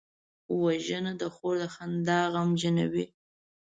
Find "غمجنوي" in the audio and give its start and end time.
2.33-3.05